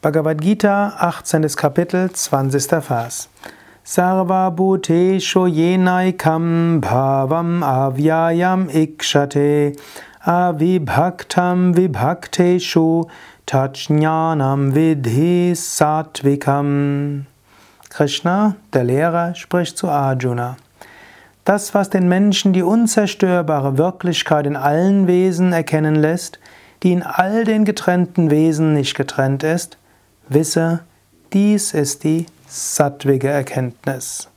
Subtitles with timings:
[0.00, 1.42] Bhagavad Gita, 18.
[1.56, 2.70] Kapitel, 20.
[2.88, 3.28] Vers.
[3.84, 9.76] Sarva bhuteshu yenaikam bhavam avyayam ikshate
[10.24, 13.10] avibhaktam vibhakteshu
[13.44, 17.24] tajnanam vidhi satvikam.
[17.90, 20.58] Krishna, der Lehrer, spricht zu Arjuna.
[21.44, 26.38] Das, was den Menschen die unzerstörbare Wirklichkeit in allen Wesen erkennen lässt,
[26.84, 29.76] die in all den getrennten Wesen nicht getrennt ist,
[30.28, 30.80] Wisse,
[31.32, 34.28] dies ist die sattwige Erkenntnis.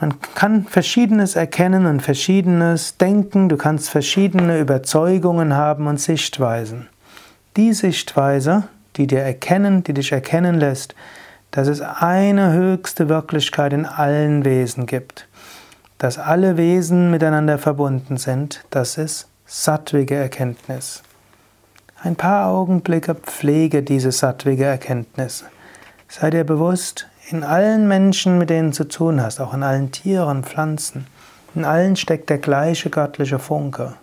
[0.00, 6.88] Man kann Verschiedenes erkennen und Verschiedenes denken, du kannst verschiedene Überzeugungen haben und Sichtweisen.
[7.56, 8.64] Die Sichtweise,
[8.96, 10.94] die dir erkennen, die dich erkennen lässt,
[11.50, 15.28] dass es eine höchste Wirklichkeit in allen Wesen gibt,
[15.96, 21.02] dass alle Wesen miteinander verbunden sind, das ist sattwige Erkenntnis.
[22.02, 25.44] Ein paar Augenblicke pflege diese sattwige Erkenntnis.
[26.08, 29.92] Sei dir bewusst, in allen Menschen, mit denen du zu tun hast, auch in allen
[29.92, 31.06] Tieren, Pflanzen,
[31.54, 33.94] in allen steckt der gleiche göttliche Funke.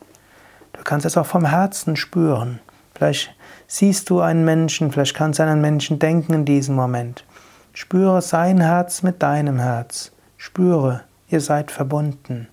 [0.74, 2.60] Du kannst es auch vom Herzen spüren.
[2.96, 3.36] Vielleicht
[3.68, 7.24] siehst du einen Menschen, vielleicht kannst du an einen Menschen denken in diesem Moment.
[7.74, 10.12] Spüre sein Herz mit deinem Herz.
[10.38, 12.48] Spüre, ihr seid verbunden.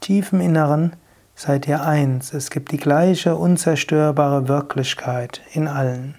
[0.00, 0.94] Tief im Inneren
[1.38, 2.34] seid ihr eins.
[2.34, 6.16] Es gibt die gleiche unzerstörbare Wirklichkeit in allen.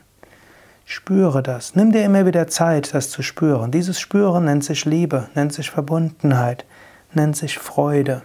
[0.86, 1.76] Spüre das.
[1.76, 3.70] Nimm dir immer wieder Zeit, das zu spüren.
[3.70, 6.66] Dieses Spüren nennt sich Liebe, nennt sich Verbundenheit,
[7.14, 8.22] nennt sich Freude.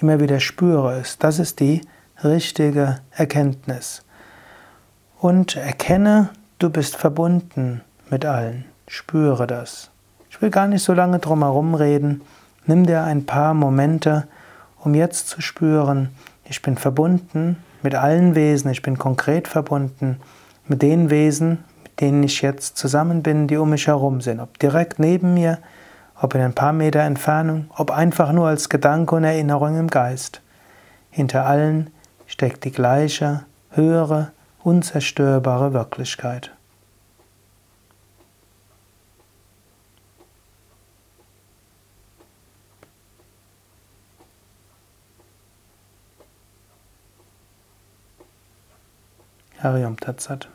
[0.00, 1.16] Immer wieder spüre es.
[1.18, 1.80] Das ist die
[2.22, 4.02] richtige Erkenntnis.
[5.18, 8.66] Und erkenne, du bist verbunden mit allen.
[8.86, 9.90] Spüre das.
[10.28, 12.20] Ich will gar nicht so lange drum herum reden.
[12.66, 14.28] Nimm dir ein paar Momente,
[14.84, 16.10] um jetzt zu spüren,
[16.44, 20.20] ich bin verbunden mit allen Wesen, ich bin konkret verbunden
[20.66, 24.58] mit den Wesen, mit denen ich jetzt zusammen bin, die um mich herum sind, ob
[24.58, 25.58] direkt neben mir,
[26.20, 30.40] ob in ein paar Meter Entfernung, ob einfach nur als Gedanke und Erinnerung im Geist.
[31.10, 31.90] Hinter allen
[32.26, 34.32] steckt die gleiche, höhere,
[34.62, 36.52] unzerstörbare Wirklichkeit.
[49.62, 50.48] Hariom Tatsat.